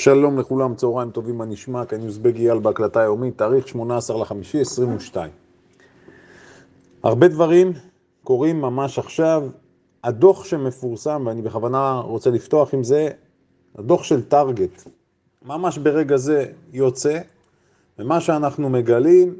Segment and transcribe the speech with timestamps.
[0.00, 1.84] שלום לכולם, צהריים טובים, מה נשמע?
[1.84, 5.30] כאן יוזבג אייל בהקלטה היומית, תאריך 18 לחמישי 22.
[7.02, 7.72] הרבה דברים
[8.24, 9.48] קורים ממש עכשיו.
[10.04, 13.08] הדוח שמפורסם, ואני בכוונה רוצה לפתוח עם זה,
[13.78, 14.82] הדוח של טארגט,
[15.44, 17.20] ממש ברגע זה יוצא,
[17.98, 19.34] ומה שאנחנו מגלים,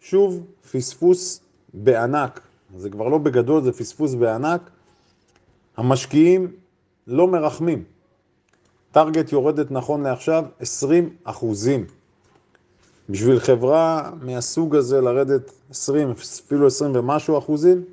[0.00, 1.40] שוב, פספוס
[1.74, 2.40] בענק.
[2.76, 4.70] זה כבר לא בגדול, זה פספוס בענק.
[5.76, 6.52] המשקיעים
[7.06, 7.99] לא מרחמים.
[8.92, 11.86] טארגט יורדת נכון לעכשיו 20 אחוזים.
[13.08, 17.84] בשביל חברה מהסוג הזה לרדת 20, אפילו 20 ומשהו אחוזים,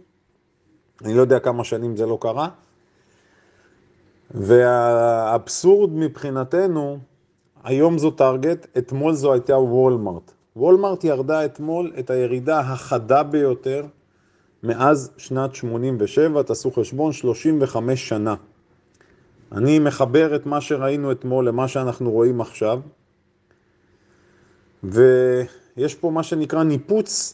[1.01, 2.49] אני לא יודע כמה שנים זה לא קרה.
[4.31, 6.99] והאבסורד מבחינתנו,
[7.63, 10.31] היום זו טארגט, אתמול זו הייתה וולמרט.
[10.55, 13.85] וולמרט ירדה אתמול את הירידה החדה ביותר
[14.63, 18.35] מאז שנת 87, תעשו חשבון, 35 שנה.
[19.51, 22.81] אני מחבר את מה שראינו אתמול למה שאנחנו רואים עכשיו,
[24.83, 27.33] ויש פה מה שנקרא ניפוץ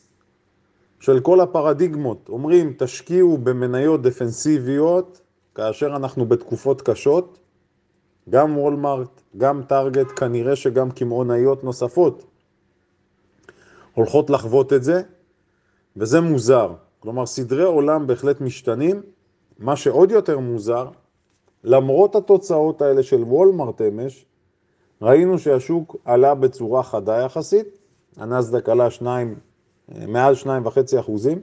[0.99, 2.29] של כל הפרדיגמות.
[2.29, 5.21] אומרים, תשקיעו במניות דפנסיביות
[5.55, 7.39] כאשר אנחנו בתקופות קשות,
[8.29, 12.23] גם וולמארט, גם טארגט, כנראה שגם קמעונאיות נוספות
[13.93, 15.01] הולכות לחוות את זה,
[15.97, 16.73] וזה מוזר.
[16.99, 19.01] כלומר, סדרי עולם בהחלט משתנים.
[19.59, 20.87] מה שעוד יותר מוזר,
[21.63, 24.25] למרות התוצאות האלה של וולמרט אמש,
[25.01, 27.77] ראינו שהשוק עלה בצורה חדה יחסית,
[28.17, 29.35] הנסדק עלה שניים,
[30.07, 31.39] מעל שניים וחצי אחוזים,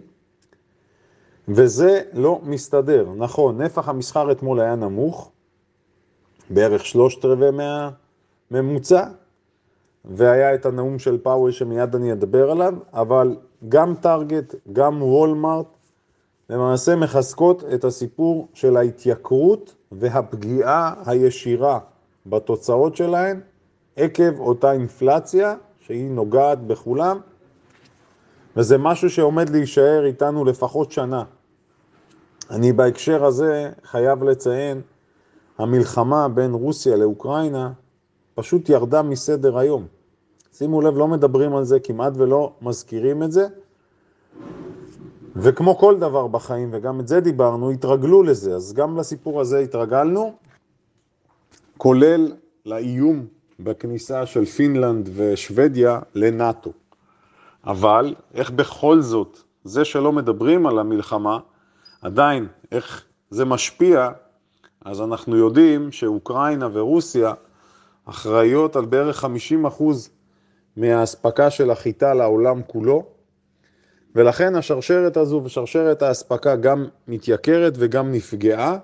[1.49, 3.09] וזה לא מסתדר.
[3.17, 5.31] נכון, נפח המסחר אתמול היה נמוך,
[6.51, 7.51] בערך שלושת רבעי
[8.51, 9.05] מהממוצע,
[10.05, 13.37] והיה את הנאום של פאוול שמיד אני אדבר עליו, אבל
[13.69, 15.67] גם טארגט, גם וולמרט,
[16.51, 21.79] למעשה מחזקות את הסיפור של ההתייקרות והפגיעה הישירה
[22.27, 23.41] בתוצאות שלהן
[23.97, 27.19] עקב אותה אינפלציה שהיא נוגעת בכולם,
[28.57, 31.25] וזה משהו שעומד להישאר איתנו לפחות שנה.
[32.51, 34.81] אני בהקשר הזה חייב לציין,
[35.59, 37.73] המלחמה בין רוסיה לאוקראינה
[38.35, 39.87] פשוט ירדה מסדר היום.
[40.53, 43.47] שימו לב, לא מדברים על זה כמעט ולא מזכירים את זה,
[45.37, 50.35] וכמו כל דבר בחיים, וגם את זה דיברנו, התרגלו לזה, אז גם לסיפור הזה התרגלנו,
[51.79, 52.33] כולל
[52.67, 53.27] לאיום
[53.61, 56.73] בכניסה של פינלנד ושוודיה לנאטו.
[57.67, 61.39] אבל איך בכל זאת, זה שלא מדברים על המלחמה,
[62.03, 64.09] עדיין איך זה משפיע,
[64.85, 67.35] אז אנחנו יודעים שאוקראינה ורוסיה
[68.05, 69.83] אחראיות על בערך 50%
[70.77, 73.05] מהאספקה של החיטה לעולם כולו,
[74.15, 78.79] ולכן השרשרת הזו ושרשרת האספקה גם מתייקרת וגם נפגעה,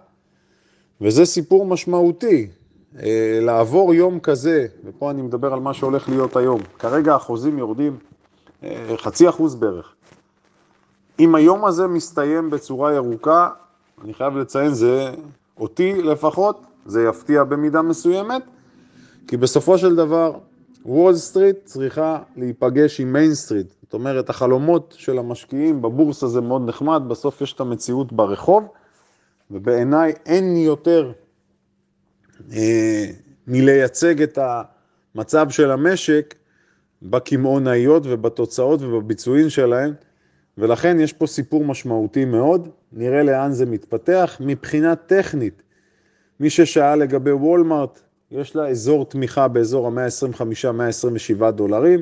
[1.00, 2.48] וזה סיפור משמעותי.
[3.02, 7.98] אה, לעבור יום כזה, ופה אני מדבר על מה שהולך להיות היום, כרגע החוזים יורדים
[8.64, 9.94] אה, חצי אחוז בערך.
[11.20, 13.48] אם היום הזה מסתיים בצורה ירוקה,
[14.04, 15.10] אני חייב לציין, זה
[15.60, 18.42] אותי לפחות, זה יפתיע במידה מסוימת,
[19.28, 20.38] כי בסופו של דבר
[20.86, 23.66] וול סטריט צריכה להיפגש עם Main Street.
[23.86, 28.64] זאת אומרת, החלומות של המשקיעים בבורסה זה מאוד נחמד, בסוף יש את המציאות ברחוב,
[29.50, 31.12] ובעיניי אין יותר
[32.52, 33.06] אה,
[33.46, 34.38] מלייצג את
[35.14, 36.34] המצב של המשק
[37.02, 39.92] בקמעונאיות ובתוצאות ובביצועים שלהם,
[40.58, 44.36] ולכן יש פה סיפור משמעותי מאוד, נראה לאן זה מתפתח.
[44.40, 45.62] מבחינה טכנית,
[46.40, 52.00] מי ששאל לגבי וולמארט, יש לה אזור תמיכה באזור ה-125-127 דולרים.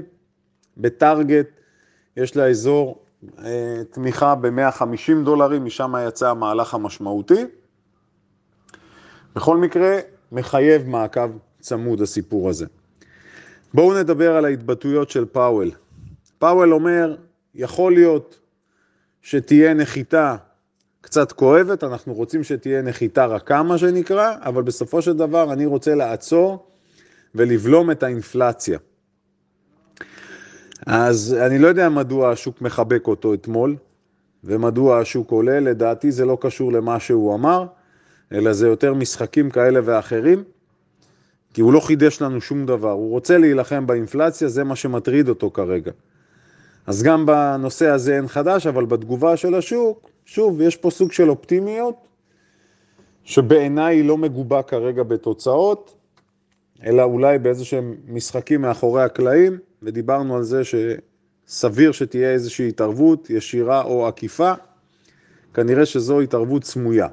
[0.77, 1.47] בטארגט
[2.17, 3.05] יש לה אזור
[3.45, 7.45] אה, תמיכה ב-150 דולרים, משם יצא המהלך המשמעותי.
[9.37, 9.99] בכל מקרה,
[10.33, 11.31] מחייב מעקב
[11.61, 12.67] צמוד הסיפור הזה.
[13.75, 15.71] בואו נדבר על ההתבטאויות של פאוול.
[16.39, 17.17] פאוול אומר,
[17.55, 18.39] יכול להיות
[19.23, 20.37] שתהיה נחיתה
[21.01, 25.95] קצת כואבת, אנחנו רוצים שתהיה נחיתה רכה מה שנקרא, אבל בסופו של דבר אני רוצה
[25.95, 26.67] לעצור
[27.35, 28.79] ולבלום את האינפלציה.
[30.87, 33.77] אז אני לא יודע מדוע השוק מחבק אותו אתמול,
[34.45, 37.67] ומדוע השוק עולה, לדעתי זה לא קשור למה שהוא אמר,
[38.33, 40.45] אלא זה יותר משחקים כאלה ואחרים,
[41.55, 45.51] כי הוא לא חידש לנו שום דבר, הוא רוצה להילחם באינפלציה, זה מה שמטריד אותו
[45.51, 45.93] כרגע.
[46.87, 51.31] אז גם בנושא הזה אין חדש, אבל בתגובה של השוק, שוב, יש פה סוג של
[51.31, 52.09] אופטימיות,
[53.25, 55.95] שבעיניי לא מגובה כרגע בתוצאות,
[56.87, 63.83] אלא אולי באיזה שהם משחקים מאחורי הקלעים, ודיברנו על זה שסביר שתהיה איזושהי התערבות ישירה
[63.83, 64.53] או עקיפה,
[65.55, 67.09] כנראה שזו התערבות סמויה.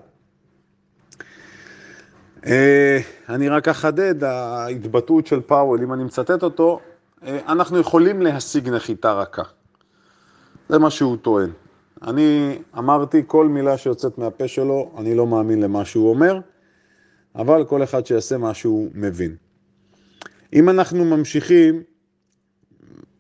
[2.46, 6.80] אה, אני רק אחדד, ההתבטאות של פאוול, אם אני מצטט אותו,
[7.24, 9.44] אה, אנחנו יכולים להשיג נחיתה רכה.
[10.70, 11.50] זה מה שהוא טוען.
[12.02, 16.40] אני אמרתי, כל מילה שיוצאת מהפה שלו, אני לא מאמין למה שהוא אומר,
[17.36, 19.36] אבל כל אחד שיעשה מה שהוא מבין.
[20.54, 21.84] אם אנחנו ממשיכים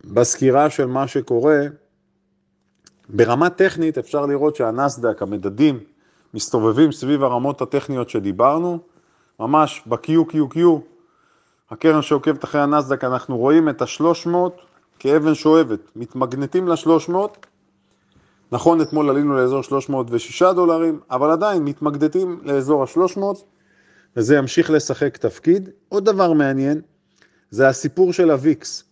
[0.05, 1.59] בסקירה של מה שקורה,
[3.09, 5.79] ברמה טכנית אפשר לראות שהנסדק, המדדים,
[6.33, 8.79] מסתובבים סביב הרמות הטכניות שדיברנו,
[9.39, 10.59] ממש ב-QQQ,
[11.71, 14.29] הקרן שעוקבת אחרי הנסדק, אנחנו רואים את ה-300
[14.99, 17.15] כאבן שואבת, מתמגנטים ל-300,
[18.51, 23.19] נכון, אתמול עלינו לאזור 306 דולרים, אבל עדיין מתמגנטים לאזור ה-300,
[24.17, 25.69] וזה ימשיך לשחק תפקיד.
[25.89, 26.81] עוד דבר מעניין,
[27.49, 28.90] זה הסיפור של הוויקס.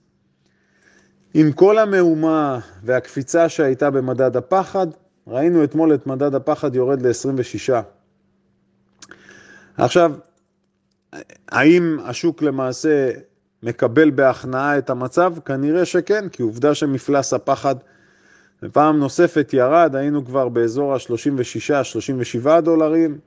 [1.34, 4.88] עם כל המהומה והקפיצה שהייתה במדד הפחד,
[5.28, 7.74] ראינו אתמול את מדד הפחד יורד ל-26.
[9.78, 10.12] עכשיו,
[11.50, 13.12] האם השוק למעשה
[13.64, 15.34] מקבל בהכנעה את המצב?
[15.46, 17.76] כנראה שכן, כי עובדה שמפלס הפחד
[18.64, 23.18] ופעם נוספת ירד, היינו כבר באזור ה-36-37 דולרים,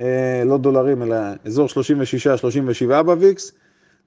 [0.00, 3.52] אה, לא דולרים, אלא אזור 36-37 בוויקס,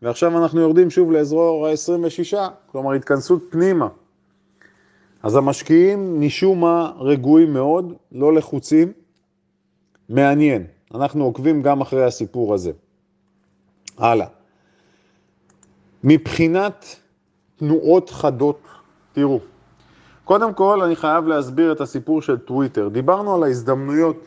[0.02, 2.38] ועכשיו אנחנו יורדים שוב לאזור ה-26,
[2.72, 3.88] כלומר התכנסות פנימה.
[5.24, 8.92] אז המשקיעים משום מה רגועים מאוד, לא לחוצים,
[10.10, 10.66] מעניין.
[10.94, 12.72] אנחנו עוקבים גם אחרי הסיפור הזה.
[13.98, 14.28] הלאה.
[16.04, 16.86] מבחינת
[17.56, 18.60] תנועות חדות,
[19.14, 19.40] תראו,
[20.24, 22.90] קודם כל אני חייב להסביר את הסיפור של טוויטר.
[22.90, 24.18] דיברנו על ההזדמנויות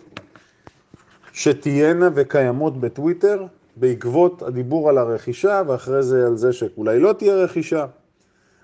[1.33, 3.47] שתהיינה וקיימות בטוויטר
[3.79, 7.87] בעקבות הדיבור על הרכישה ואחרי זה על זה שאולי לא תהיה רכישה.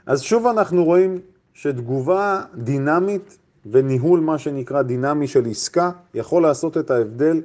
[0.07, 1.21] אז שוב אנחנו רואים
[1.53, 7.43] שתגובה דינמית וניהול מה שנקרא דינמי של עסקה יכול לעשות את ההבדל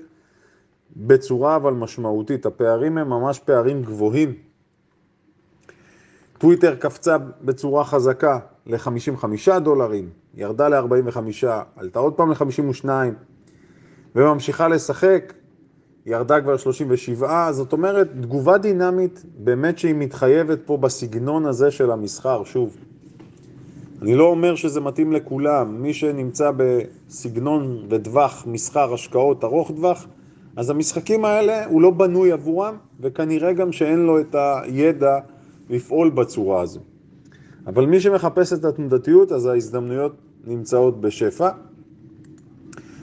[0.95, 2.45] בצורה אבל משמעותית.
[2.45, 4.33] הפערים הם ממש פערים גבוהים.
[6.37, 11.17] טוויטר קפצה בצורה חזקה ל-55 דולרים, ירדה ל-45,
[11.75, 12.89] עלתה עוד פעם ל-52
[14.15, 15.33] וממשיכה לשחק,
[16.09, 22.43] ירדה כבר 37, זאת אומרת תגובה דינמית באמת שהיא מתחייבת פה בסגנון הזה של המסחר,
[22.43, 22.77] שוב.
[24.01, 30.07] אני לא אומר שזה מתאים לכולם, מי שנמצא בסגנון וטווח מסחר השקעות ארוך טווח,
[30.55, 35.19] אז המשחקים האלה הוא לא בנוי עבורם, וכנראה גם שאין לו את הידע
[35.69, 36.79] לפעול בצורה הזו.
[37.67, 40.15] אבל מי שמחפש את התנודתיות, אז ההזדמנויות
[40.47, 41.49] נמצאות בשפע.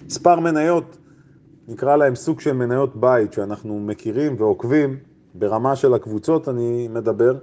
[0.07, 0.97] מספר מניות,
[1.69, 4.97] נקרא להם סוג של מניות בית, שאנחנו מכירים ועוקבים,
[5.35, 7.39] ברמה של הקבוצות אני מדבר,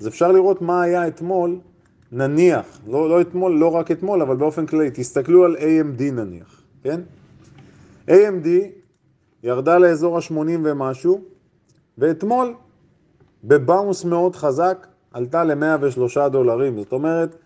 [0.00, 1.58] אז אפשר לראות מה היה אתמול,
[2.12, 7.00] נניח, לא, לא אתמול, לא רק אתמול, אבל באופן כללי, תסתכלו על AMD נניח, כן?
[8.08, 8.48] AMD
[9.42, 10.32] ירדה לאזור ה-80
[10.64, 11.20] ומשהו,
[11.98, 12.54] ואתמול,
[13.44, 16.78] בבאונס מאוד חזק, עלתה ל-103 דולרים.
[16.78, 17.36] זאת אומרת,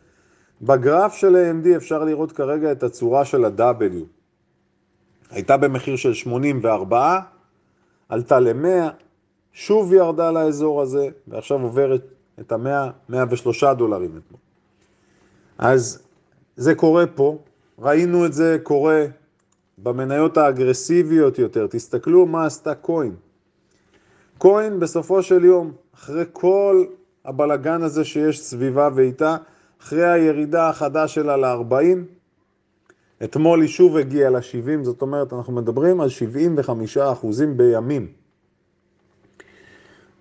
[0.63, 4.18] בגרף של AMD אפשר לראות כרגע את הצורה של ה-W.
[5.31, 7.21] הייתה במחיר של 84,
[8.09, 8.91] עלתה ל-100,
[9.53, 12.03] שוב ירדה לאזור הזה, ועכשיו עוברת
[12.41, 14.41] את ה-100, 103 דולרים אתמול.
[15.59, 16.03] אז
[16.57, 17.39] זה קורה פה,
[17.79, 19.07] ראינו את זה קורה
[19.79, 23.15] במניות האגרסיביות יותר, תסתכלו מה עשתה קוין.
[24.39, 26.85] קוין בסופו של יום, אחרי כל
[27.25, 29.37] הבלגן הזה שיש סביבה ואיתה,
[29.83, 32.18] אחרי הירידה החדה שלה ל-40,
[33.25, 38.07] אתמול היא שוב הגיעה ל-70, זאת אומרת, אנחנו מדברים על 75 אחוזים בימים.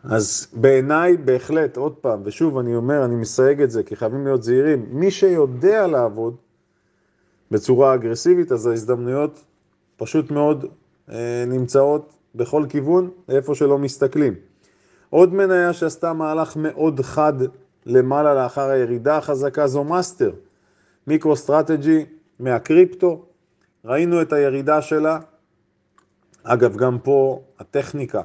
[0.04, 4.44] אז בעיניי בהחלט, עוד פעם, ושוב אני אומר, אני מסייג את זה, כי חייבים להיות
[4.44, 6.36] זהירים, מי שיודע לעבוד
[7.52, 9.44] בצורה אגרסיבית, אז ההזדמנויות
[9.98, 10.66] פשוט מאוד
[11.10, 14.34] אה, נמצאות בכל כיוון, איפה שלא מסתכלים.
[15.10, 17.34] עוד מניה שעשתה מהלך מאוד חד
[17.86, 20.32] למעלה לאחר הירידה החזקה זו מאסטר,
[21.08, 22.06] מיקרו סטרטג'י
[22.40, 23.26] מהקריפטו,
[23.86, 25.20] ראינו את הירידה שלה,
[26.44, 28.22] אגב גם פה הטכניקה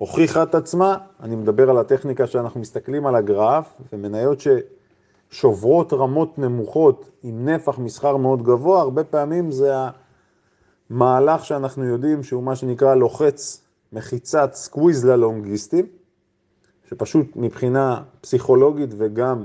[0.00, 4.38] הוכיחה את עצמה, אני מדבר על הטכניקה שאנחנו מסתכלים על הגרף, ומניות
[5.30, 9.72] ששוברות רמות נמוכות עם נפח מסחר מאוד גבוה, הרבה פעמים זה
[10.90, 15.86] המהלך שאנחנו יודעים שהוא מה שנקרא לוחץ מחיצת squeeze ללונגיסטים,
[16.88, 19.44] שפשוט מבחינה פסיכולוגית וגם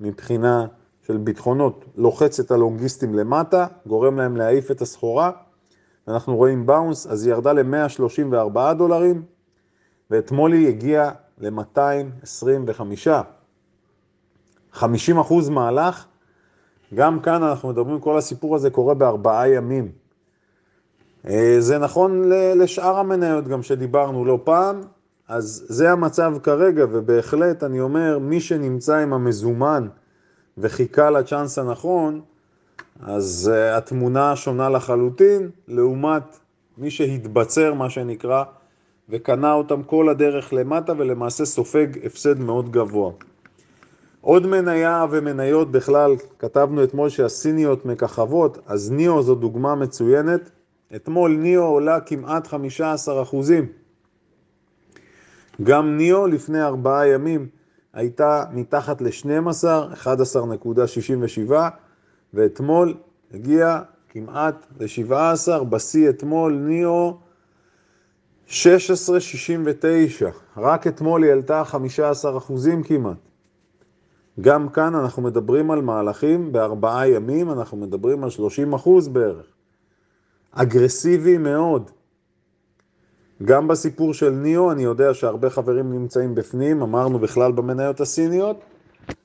[0.00, 0.66] מבחינה
[1.06, 5.30] של ביטחונות לוחץ את הלונגיסטים למטה, גורם להם להעיף את הסחורה,
[6.06, 9.22] ואנחנו רואים bounce, אז היא ירדה ל-134 דולרים,
[10.10, 13.08] ואתמול היא הגיעה ל-225.
[14.72, 16.06] 50 אחוז מהלך,
[16.94, 19.92] גם כאן אנחנו מדברים, כל הסיפור הזה קורה בארבעה ימים.
[21.28, 24.80] אה, זה נכון לשאר המניות גם שדיברנו לא פעם,
[25.28, 29.88] אז זה המצב כרגע, ובהחלט אני אומר, מי שנמצא עם המזומן
[30.58, 32.20] וחיכה לצ'אנס הנכון,
[33.02, 36.38] אז uh, התמונה שונה לחלוטין, לעומת
[36.78, 38.44] מי שהתבצר, מה שנקרא,
[39.08, 43.12] וקנה אותם כל הדרך למטה ולמעשה סופג הפסד מאוד גבוה.
[44.20, 50.50] עוד מניה ומניות בכלל, כתבנו אתמול שהסיניות מככבות, אז ניאו זו דוגמה מצוינת.
[50.96, 53.66] אתמול ניאו עולה כמעט 15 אחוזים.
[55.62, 57.48] גם ניאו לפני ארבעה ימים
[57.94, 59.64] הייתה מתחת ל-12,
[60.04, 61.52] 11.67,
[62.34, 62.94] ואתמול
[63.34, 67.16] הגיע כמעט ל-17, בשיא אתמול ניאו
[68.48, 68.52] 16.69,
[70.56, 73.16] רק אתמול היא עלתה 15 אחוזים כמעט.
[74.40, 79.46] גם כאן אנחנו מדברים על מהלכים בארבעה ימים, אנחנו מדברים על 30 אחוז בערך.
[80.52, 81.90] אגרסיבי מאוד.
[83.44, 88.56] גם בסיפור של ניאו, אני יודע שהרבה חברים נמצאים בפנים, אמרנו בכלל במניות הסיניות,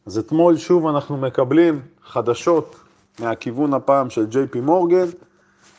[0.05, 2.75] אז אתמול שוב אנחנו מקבלים חדשות
[3.19, 5.05] מהכיוון הפעם של ג'יי פי מורגן.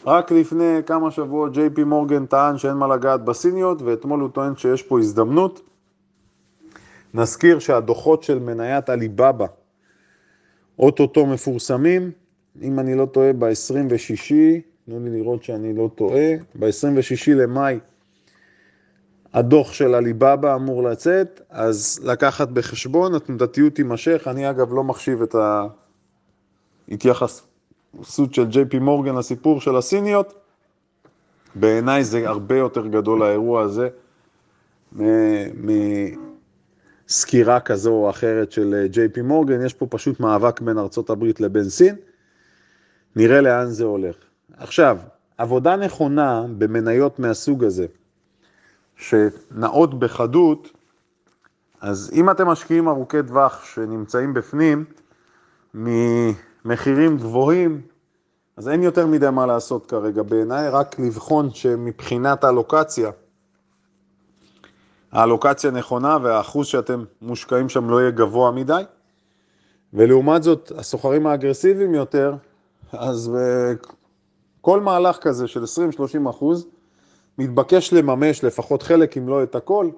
[0.07, 4.57] רק לפני כמה שבועות ג'יי פי מורגן טען שאין מה לגעת בסיניות, ואתמול הוא טוען
[4.57, 5.61] שיש פה הזדמנות.
[7.15, 9.47] נזכיר שהדוחות של מניית עליבאבא
[10.79, 12.11] אוטוטו מפורסמים,
[12.63, 14.35] אם אני לא טועה ב-26,
[14.87, 17.79] תנו לי לראות שאני לא טועה, ב-26 למאי
[19.35, 25.35] הדוח של עליבאבא אמור לצאת, אז לקחת בחשבון, התנודתיות תימשך, אני אגב לא מחשיב את
[26.89, 27.45] ההתייחסות
[28.35, 30.35] של ג'יי פי מורגן לסיפור של הסיניות,
[31.55, 33.89] בעיניי זה הרבה יותר גדול האירוע הזה
[37.09, 41.41] מסקירה כזו או אחרת של ג'יי פי מורגן, יש פה פשוט מאבק בין ארצות הברית
[41.41, 41.97] לבין סין,
[43.17, 44.17] נראה לאן זה הולך.
[44.57, 44.99] עכשיו,
[45.39, 47.87] עבודה נכונה במניות מהסוג הזה,
[49.01, 50.69] שנעות בחדות,
[51.81, 54.85] אז אם אתם משקיעים ארוכי טווח שנמצאים בפנים
[55.75, 57.81] ממחירים גבוהים,
[58.57, 63.11] אז אין יותר מדי מה לעשות כרגע בעיניי, רק לבחון שמבחינת האלוקציה,
[65.13, 68.83] האלוקציה נכונה והאחוז שאתם מושקעים שם לא יהיה גבוה מדי.
[69.95, 72.35] ולעומת זאת, הסוחרים האגרסיביים יותר,
[72.93, 73.33] אז
[74.61, 75.65] כל מהלך כזה של
[76.27, 76.67] 20-30 אחוז,
[77.39, 79.91] מתבקש לממש לפחות חלק, אם לא את הכל,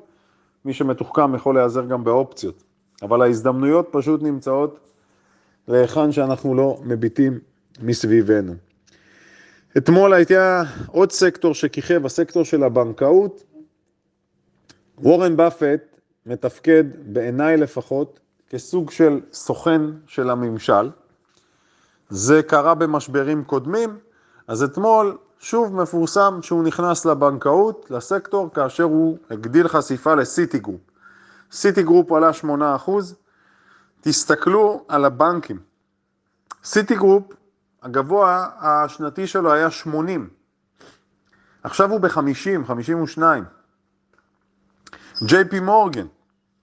[0.64, 2.62] מי שמתוחכם יכול להיעזר גם באופציות.
[3.02, 4.78] אבל ההזדמנויות פשוט נמצאות
[5.68, 7.38] להיכן שאנחנו לא מביטים
[7.80, 8.54] מסביבנו.
[9.76, 13.44] אתמול הייתה עוד סקטור שכיכב, הסקטור של הבנקאות.
[14.98, 18.20] וורן באפט מתפקד, בעיניי לפחות,
[18.50, 20.90] כסוג של סוכן של הממשל.
[22.10, 23.98] זה קרה במשברים קודמים,
[24.48, 30.80] אז אתמול שוב מפורסם שהוא נכנס לבנקאות, לסקטור, כאשר הוא הגדיל חשיפה לסיטי גרופ.
[31.52, 32.30] סיטי גרופ עלה
[32.86, 32.90] 8%,
[34.00, 35.58] תסתכלו על הבנקים.
[36.64, 37.22] סיטי גרופ,
[37.82, 40.28] הגבוה השנתי שלו היה 80,
[41.62, 43.44] עכשיו הוא ב-50, 52.
[45.24, 46.06] ג'יי פי מורגן,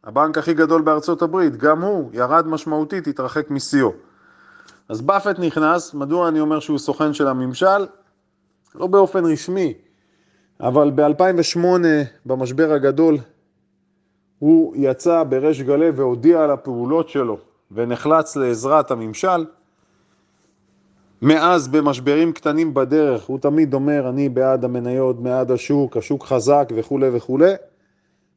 [0.04, 3.94] הבנק הכי גדול בארצות הברית, גם הוא ירד משמעותית, התרחק משיאו.
[4.90, 7.86] אז באפט נכנס, מדוע אני אומר שהוא סוכן של הממשל?
[8.76, 9.74] לא באופן רשמי,
[10.60, 11.66] אבל ב-2008,
[12.26, 13.18] במשבר הגדול,
[14.40, 17.38] הוא יצא בריש גלי והודיע על הפעולות שלו
[17.72, 19.46] ונחלץ לעזרת הממשל.
[21.22, 27.10] מאז במשברים קטנים בדרך, הוא תמיד אומר, אני בעד המניות, בעד השוק, השוק חזק וכולי
[27.14, 27.54] וכולי.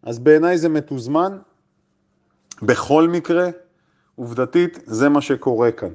[0.02, 1.38] אז בעיניי זה מתוזמן.
[2.62, 3.48] בכל מקרה,
[4.16, 5.92] עובדתית, זה מה שקורה כאן.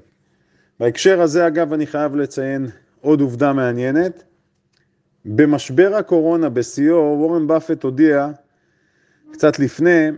[0.80, 2.68] בהקשר הזה, אגב, אני חייב לציין
[3.02, 4.24] עוד עובדה מעניינת.
[5.26, 8.30] במשבר הקורונה בשיאו, וורן באפט הודיע
[9.32, 10.10] קצת לפני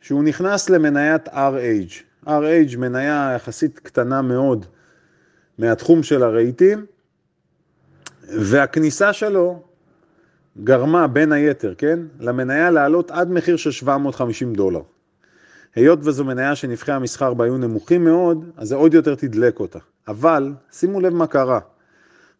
[0.00, 2.26] שהוא נכנס למניית RH.
[2.26, 4.66] RH מניה יחסית קטנה מאוד
[5.58, 6.86] מהתחום של הרהיטים,
[8.28, 9.62] והכניסה שלו
[10.64, 14.82] גרמה בין היתר, כן, למניה לעלות עד מחיר של 750 דולר.
[15.74, 19.78] היות וזו מניה שנבחי המסחר בה היו נמוכים מאוד, אז זה עוד יותר תדלק אותה.
[20.08, 21.60] אבל שימו לב מה קרה.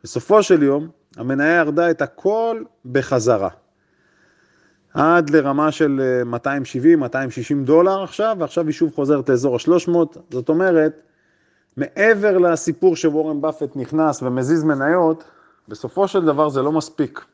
[0.05, 3.49] בסופו של יום, המניה ירדה את הכל בחזרה.
[4.95, 10.19] עד לרמה של 270-260 אה, דולר עכשיו, ועכשיו היא שוב חוזרת לאזור ה-300.
[10.31, 11.01] זאת אומרת,
[11.77, 15.25] מעבר לסיפור שוורן באפט נכנס ומזיז מניות,
[15.69, 17.25] בסופו של דבר זה לא מספיק.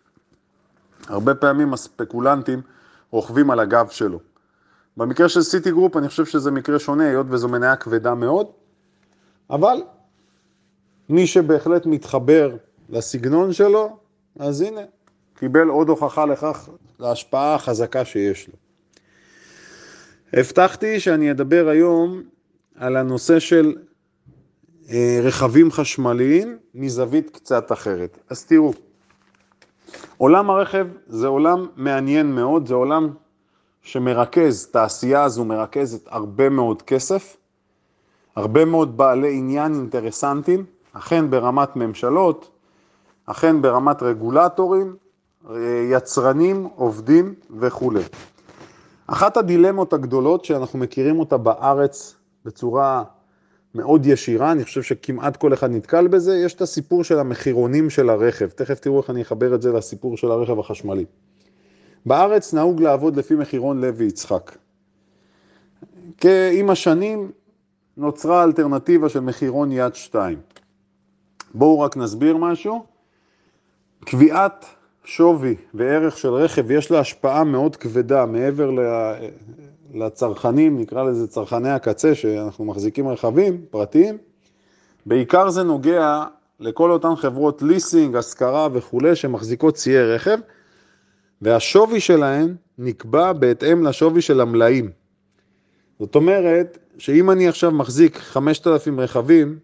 [1.09, 2.61] הרבה פעמים הספקולנטים
[3.11, 4.21] רוכבים על הגב שלו.
[4.97, 8.47] במקרה של סיטי גרופ אני חושב שזה מקרה שונה, היות וזו מניה כבדה מאוד,
[9.51, 9.83] אבל
[11.09, 12.57] מי שבהחלט מתחבר
[12.89, 13.97] לסגנון שלו,
[14.39, 14.81] אז הנה,
[15.35, 18.55] קיבל עוד הוכחה לכך, להשפעה החזקה שיש לו.
[20.33, 22.23] הבטחתי שאני אדבר היום
[22.75, 23.77] על הנושא של
[24.91, 28.19] אה, רכבים חשמליים מזווית קצת אחרת.
[28.31, 28.73] אז תראו,
[30.17, 33.11] עולם הרכב זה עולם מעניין מאוד, זה עולם
[33.83, 37.37] שמרכז, תעשייה הזו מרכזת הרבה מאוד כסף,
[38.37, 40.65] הרבה מאוד בעלי עניין אינטרסנטים,
[40.99, 42.51] אכן ברמת ממשלות,
[43.27, 44.97] אכן ברמת רגולטורים,
[45.91, 48.03] יצרנים, עובדים וכולי.
[49.07, 52.15] אחת הדילמות הגדולות שאנחנו מכירים אותה בארץ
[52.45, 53.03] בצורה
[53.75, 58.11] מאוד ישירה, אני חושב שכמעט כל אחד נתקל בזה, יש את הסיפור של המחירונים של
[58.11, 58.47] הרכב.
[58.47, 61.05] תכף תראו איך אני אחבר את זה לסיפור של הרכב החשמלי.
[62.07, 64.57] בארץ נהוג לעבוד לפי מחירון לוי יצחק.
[66.53, 67.31] עם השנים
[67.97, 70.39] נוצרה אלטרנטיבה של מחירון יד שתיים.
[71.55, 72.85] בואו רק נסביר משהו.
[74.05, 74.67] קביעת
[75.05, 78.71] שווי וערך של רכב יש לה השפעה מאוד כבדה מעבר
[79.95, 84.19] לצרכנים, נקרא לזה צרכני הקצה, שאנחנו מחזיקים רכבים פרטיים.
[85.07, 86.25] בעיקר זה נוגע
[86.61, 90.39] לכל אותן חברות ליסינג, השכרה וכולי, שמחזיקות ציי רכב,
[91.43, 94.91] והשווי שלהן נקבע בהתאם לשווי של המלאים.
[95.99, 99.59] זאת אומרת, שאם אני עכשיו מחזיק 5,000 רכבים,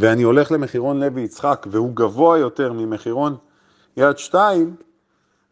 [0.00, 3.36] ואני הולך למחירון לוי יצחק, והוא גבוה יותר ממחירון
[3.96, 4.76] יד שתיים,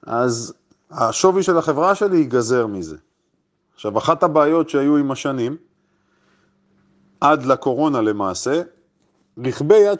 [0.07, 0.55] אז
[0.91, 2.97] השווי של החברה שלי ייגזר מזה.
[3.75, 5.57] עכשיו, אחת הבעיות שהיו עם השנים,
[7.21, 8.63] עד לקורונה למעשה,
[9.45, 9.99] רכבי יד,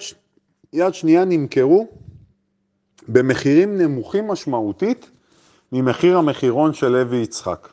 [0.73, 1.89] יד שנייה נמכרו
[3.09, 5.11] במחירים נמוכים משמעותית
[5.73, 7.69] ממחיר המחירון של לוי יצחק.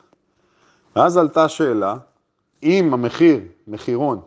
[0.96, 1.96] ואז עלתה שאלה,
[2.62, 4.20] אם המחיר, מחירון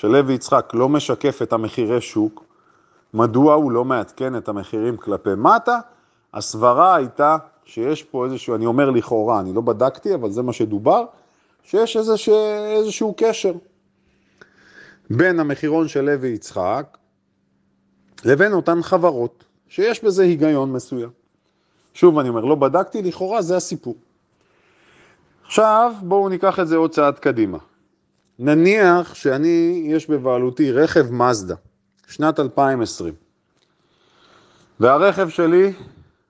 [0.00, 2.44] של לוי יצחק לא משקף את המחירי שוק,
[3.14, 5.78] מדוע הוא לא מעדכן את המחירים כלפי מטה?
[6.34, 11.04] הסברה הייתה שיש פה איזשהו, אני אומר לכאורה, אני לא בדקתי, אבל זה מה שדובר,
[11.62, 12.34] שיש איזשהו,
[12.76, 13.52] איזשהו קשר
[15.10, 16.98] בין המחירון של לוי יצחק
[18.24, 21.10] לבין אותן חברות, שיש בזה היגיון מסוים.
[21.94, 23.94] שוב, אני אומר, לא בדקתי, לכאורה זה הסיפור.
[25.44, 27.58] עכשיו, בואו ניקח את זה עוד צעד קדימה.
[28.42, 31.54] נניח שאני, יש בבעלותי רכב מזדה,
[32.06, 33.14] שנת 2020,
[34.80, 35.72] והרכב שלי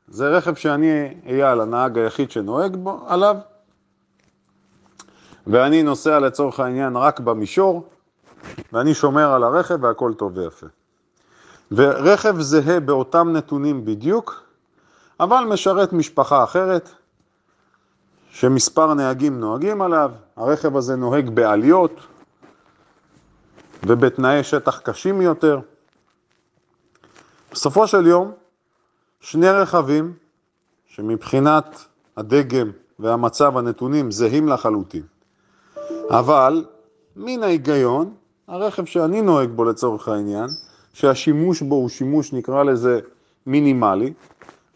[0.08, 3.36] זה רכב שאני אייל, הנהג היחיד שנוהג בו, עליו,
[5.46, 7.88] ואני נוסע לצורך העניין רק במישור,
[8.72, 10.66] ואני שומר על הרכב והכל טוב ויפה.
[11.72, 14.42] ורכב זהה באותם נתונים בדיוק,
[15.20, 16.90] אבל משרת משפחה אחרת,
[18.30, 22.00] שמספר נהגים נוהגים עליו, הרכב הזה נוהג בעליות
[23.86, 25.60] ובתנאי שטח קשים יותר.
[27.52, 28.32] בסופו של יום,
[29.20, 30.12] שני רכבים
[30.86, 31.84] שמבחינת
[32.16, 35.02] הדגם והמצב הנתונים זהים לחלוטין.
[36.10, 36.64] אבל
[37.16, 38.14] מן ההיגיון,
[38.48, 40.48] הרכב שאני נוהג בו לצורך העניין,
[40.92, 43.00] שהשימוש בו הוא שימוש נקרא לזה
[43.46, 44.12] מינימלי,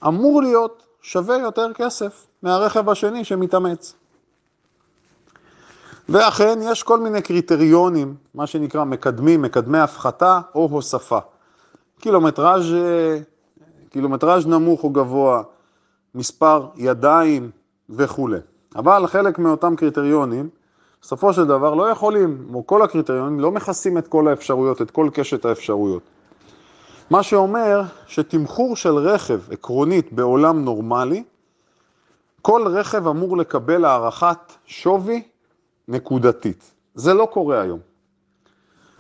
[0.06, 3.94] אמור להיות שווה יותר כסף מהרכב השני שמתאמץ.
[6.08, 11.18] ואכן יש כל מיני קריטריונים, מה שנקרא מקדמים, מקדמי הפחתה או הוספה.
[12.00, 12.74] קילומטראז',
[13.90, 15.42] קילומטראז' נמוך או גבוה,
[16.14, 17.50] מספר ידיים
[17.90, 18.38] וכולי.
[18.76, 20.48] אבל חלק מאותם קריטריונים,
[21.02, 25.08] בסופו של דבר לא יכולים, או כל הקריטריונים לא מכסים את כל האפשרויות, את כל
[25.12, 26.02] קשת האפשרויות.
[27.10, 31.24] מה שאומר שתמחור של רכב עקרונית בעולם נורמלי,
[32.42, 35.22] כל רכב אמור לקבל הערכת שווי
[35.88, 36.70] נקודתית.
[36.94, 37.80] זה לא קורה היום.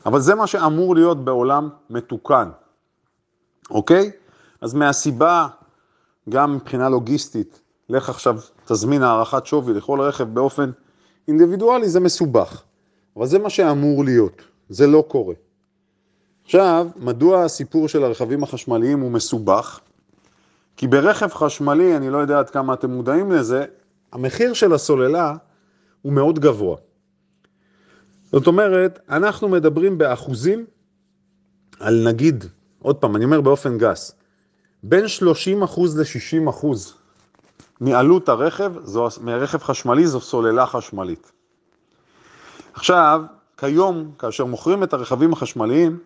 [0.06, 2.50] אבל זה מה שאמור להיות בעולם מתוקן,
[3.70, 4.10] אוקיי?
[4.60, 5.48] אז מהסיבה,
[6.28, 10.70] גם מבחינה לוגיסטית, לך עכשיו תזמין הערכת שווי לכל רכב באופן
[11.28, 12.62] אינדיבידואלי, זה מסובך.
[13.16, 15.34] אבל זה מה שאמור להיות, זה לא קורה.
[16.44, 19.80] עכשיו, מדוע הסיפור של הרכבים החשמליים הוא מסובך?
[20.76, 23.64] כי ברכב חשמלי, אני לא יודע עד כמה אתם מודעים לזה,
[24.12, 25.34] המחיר של הסוללה
[26.02, 26.76] הוא מאוד גבוה.
[28.32, 30.64] זאת אומרת, אנחנו מדברים באחוזים
[31.80, 32.44] על נגיד,
[32.82, 34.12] עוד פעם, אני אומר באופן גס,
[34.82, 36.50] בין 30 ל-60
[37.80, 41.32] מעלות הרכב, זו, מרכב חשמלי זו סוללה חשמלית.
[42.74, 43.22] עכשיו,
[43.56, 45.98] כיום, כאשר מוכרים את הרכבים החשמליים,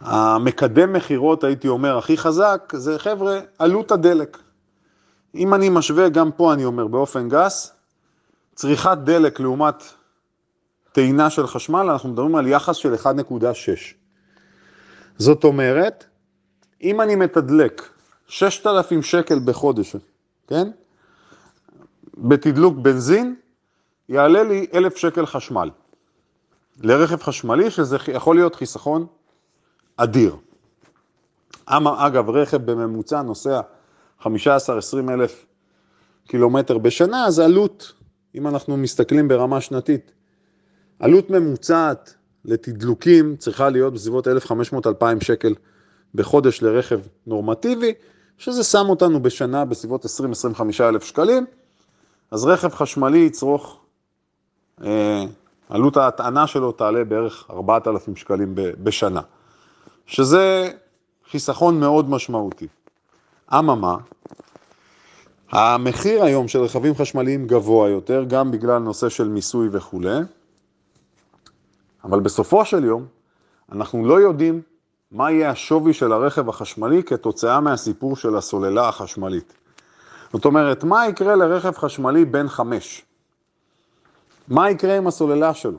[0.00, 4.38] המקדם מכירות, הייתי אומר, הכי חזק, זה חבר'ה, עלות הדלק.
[5.34, 7.72] אם אני משווה, גם פה אני אומר באופן גס,
[8.54, 9.82] צריכת דלק לעומת
[10.92, 13.06] טעינה של חשמל, אנחנו מדברים על יחס של 1.6.
[15.18, 16.04] זאת אומרת,
[16.82, 17.88] אם אני מתדלק
[18.28, 19.96] 6,000 שקל בחודש,
[20.46, 20.70] כן?
[22.18, 23.34] בתדלוק בנזין,
[24.08, 25.70] יעלה לי 1,000 שקל חשמל.
[26.80, 29.06] לרכב חשמלי, שזה יכול להיות חיסכון
[30.02, 30.36] אדיר.
[31.66, 33.60] אגב, רכב בממוצע נוסע
[34.22, 34.26] 15-20
[35.08, 35.46] אלף
[36.28, 37.92] קילומטר בשנה, אז עלות,
[38.34, 40.12] אם אנחנו מסתכלים ברמה שנתית,
[40.98, 45.54] עלות ממוצעת לתדלוקים צריכה להיות בסביבות 1,500-2,000 שקל
[46.14, 47.92] בחודש לרכב נורמטיבי,
[48.38, 50.08] שזה שם אותנו בשנה בסביבות 20-25
[50.80, 51.46] אלף שקלים,
[52.30, 53.80] אז רכב חשמלי יצרוך,
[54.84, 55.24] אה,
[55.68, 59.20] עלות ההטענה שלו תעלה בערך 4,000 שקלים בשנה,
[60.10, 60.70] שזה
[61.30, 62.66] חיסכון מאוד משמעותי.
[63.52, 63.96] אממה,
[65.50, 70.18] המחיר היום של רכבים חשמליים גבוה יותר, גם בגלל נושא של מיסוי וכולי,
[72.04, 73.06] אבל בסופו של יום
[73.72, 74.60] אנחנו לא יודעים
[75.12, 79.52] מה יהיה השווי של הרכב החשמלי כתוצאה מהסיפור של הסוללה החשמלית.
[80.32, 83.02] זאת אומרת, מה יקרה לרכב חשמלי בן חמש?
[84.48, 85.78] מה יקרה עם הסוללה שלו?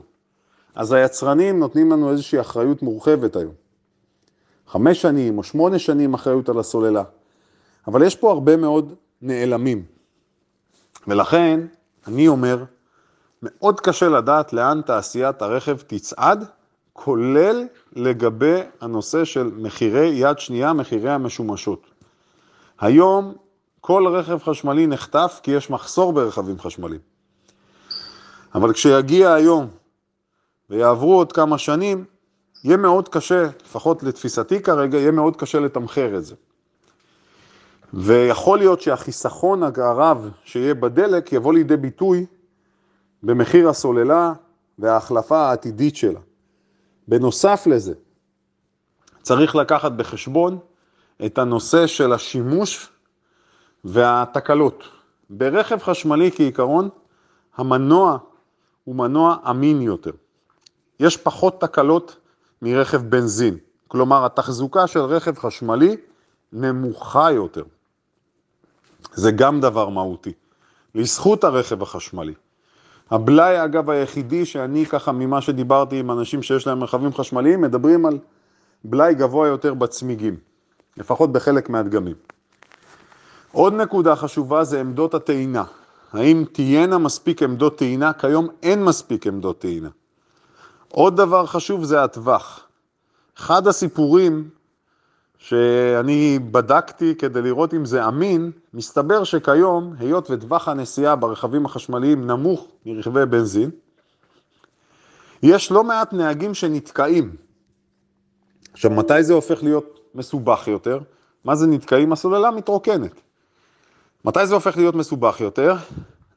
[0.74, 3.61] אז היצרנים נותנים לנו איזושהי אחריות מורחבת היום.
[4.72, 7.02] חמש שנים או שמונה שנים אחריות על הסוללה.
[7.86, 9.84] אבל יש פה הרבה מאוד נעלמים.
[11.08, 11.60] ולכן,
[12.06, 12.64] אני אומר,
[13.42, 16.44] מאוד קשה לדעת לאן תעשיית הרכב תצעד,
[16.92, 21.86] כולל לגבי הנושא של מחירי יד שנייה, מחירי המשומשות.
[22.80, 23.34] היום
[23.80, 27.00] כל רכב חשמלי נחטף כי יש מחסור ברכבים חשמליים.
[28.54, 29.68] אבל כשיגיע היום
[30.70, 32.04] ויעברו עוד כמה שנים,
[32.64, 36.34] יהיה מאוד קשה, לפחות לתפיסתי כרגע, יהיה מאוד קשה לתמחר את זה.
[37.94, 42.26] ויכול להיות שהחיסכון הרב שיהיה בדלק יבוא לידי ביטוי
[43.22, 44.32] במחיר הסוללה
[44.78, 46.20] וההחלפה העתידית שלה.
[47.08, 47.94] בנוסף לזה,
[49.22, 50.58] צריך לקחת בחשבון
[51.26, 52.88] את הנושא של השימוש
[53.84, 54.84] והתקלות.
[55.30, 56.88] ברכב חשמלי כעיקרון,
[57.56, 58.18] המנוע
[58.84, 60.10] הוא מנוע אמין יותר.
[61.00, 62.16] יש פחות תקלות
[62.62, 63.56] מרכב בנזין,
[63.88, 65.96] כלומר התחזוקה של רכב חשמלי
[66.52, 67.64] נמוכה יותר.
[69.14, 70.32] זה גם דבר מהותי,
[70.94, 72.34] לזכות הרכב החשמלי.
[73.10, 78.18] הבלאי, אגב, היחידי שאני ככה, ממה שדיברתי עם אנשים שיש להם רכבים חשמליים, מדברים על
[78.84, 80.36] בלאי גבוה יותר בצמיגים,
[80.96, 82.16] לפחות בחלק מהדגמים.
[83.52, 85.64] עוד נקודה חשובה זה עמדות הטעינה.
[86.12, 88.12] האם תהיינה מספיק עמדות טעינה?
[88.12, 89.88] כיום אין מספיק עמדות טעינה.
[90.94, 92.66] עוד דבר חשוב זה הטווח.
[93.38, 94.50] אחד הסיפורים
[95.38, 102.66] שאני בדקתי כדי לראות אם זה אמין, מסתבר שכיום, היות וטווח הנסיעה ברכבים החשמליים נמוך
[102.86, 103.70] מרכבי בנזין,
[105.42, 107.36] יש לא מעט נהגים שנתקעים.
[108.72, 111.00] עכשיו, מתי זה הופך להיות מסובך יותר?
[111.44, 112.12] מה זה נתקעים?
[112.12, 113.20] הסוללה מתרוקנת.
[114.24, 115.76] מתי זה הופך להיות מסובך יותר?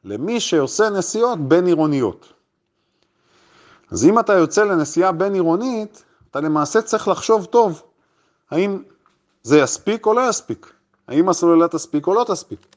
[0.04, 2.35] למי שעושה נסיעות בין עירוניות.
[3.90, 7.82] אז אם אתה יוצא לנסיעה בין עירונית, אתה למעשה צריך לחשוב טוב,
[8.50, 8.82] האם
[9.42, 10.72] זה יספיק או לא יספיק?
[11.08, 12.76] האם הסוללה תספיק או לא תספיק?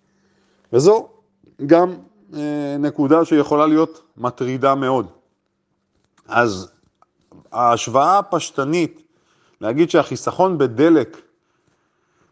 [0.74, 1.10] וזו
[1.66, 1.94] גם
[2.34, 5.08] אה, נקודה שיכולה להיות מטרידה מאוד.
[6.28, 6.72] אז
[7.52, 9.02] ההשוואה הפשטנית,
[9.62, 11.18] להגיד שהחיסכון בדלק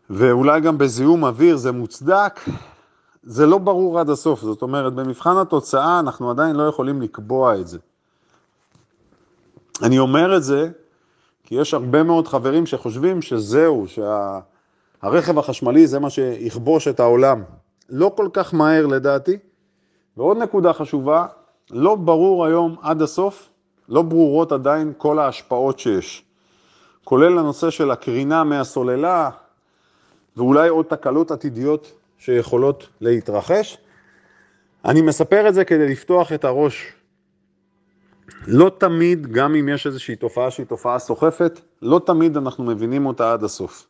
[0.09, 2.39] ואולי גם בזיהום אוויר זה מוצדק,
[3.23, 4.41] זה לא ברור עד הסוף.
[4.41, 7.77] זאת אומרת, במבחן התוצאה אנחנו עדיין לא יכולים לקבוע את זה.
[9.83, 10.69] אני אומר את זה
[11.43, 15.39] כי יש הרבה מאוד חברים שחושבים שזהו, שהרכב שה...
[15.39, 17.43] החשמלי זה מה שיכבוש את העולם.
[17.89, 19.37] לא כל כך מהר לדעתי.
[20.17, 21.25] ועוד נקודה חשובה,
[21.71, 23.49] לא ברור היום עד הסוף,
[23.89, 26.25] לא ברורות עדיין כל ההשפעות שיש.
[27.03, 29.29] כולל הנושא של הקרינה מהסוללה,
[30.37, 33.77] ואולי עוד תקלות עתידיות שיכולות להתרחש.
[34.85, 36.93] אני מספר את זה כדי לפתוח את הראש
[38.47, 43.33] לא תמיד, גם אם יש איזושהי תופעה שהיא תופעה סוחפת, לא תמיד אנחנו מבינים אותה
[43.33, 43.87] עד הסוף.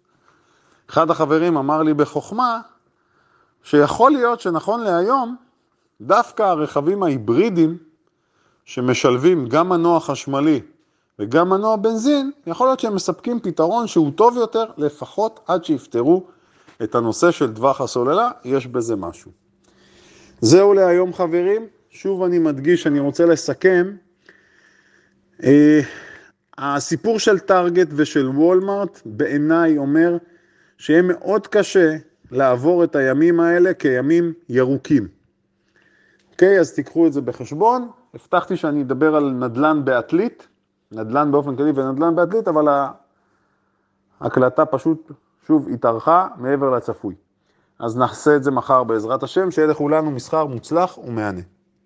[0.90, 2.62] אחד החברים אמר לי בחוכמה,
[3.64, 5.36] שיכול להיות שנכון להיום,
[6.02, 7.78] דווקא הרכבים ההיברידיים,
[8.66, 10.62] שמשלבים גם מנוע חשמלי
[11.20, 16.24] וגם מנוע בנזין, יכול להיות שהם מספקים פתרון שהוא טוב יותר, לפחות עד שיפתרו
[16.84, 19.32] את הנושא של טווח הסוללה, יש בזה משהו.
[20.42, 23.92] זהו להיום חברים, שוב אני מדגיש, אני רוצה לסכם
[26.58, 30.18] הסיפור של טארגט ושל וולמארט בעיניי אומר
[30.78, 31.96] שיהיה מאוד קשה
[32.32, 35.08] לעבור את הימים האלה כימים ירוקים.
[36.32, 37.90] אוקיי, אז תיקחו את זה בחשבון.
[38.14, 40.48] הבטחתי שאני אדבר על נדל"ן בעתלית,
[40.92, 42.88] נדל"ן באופן כללי ונדל"ן בעתלית, אבל
[44.20, 45.12] ההקלטה פשוט
[45.48, 47.16] שוב, התארכה מעבר לצפוי.
[47.80, 51.42] אז נעשה את זה מחר בעזרת השם, שיהיה לכולנו מסחר מוצלח ומהנה.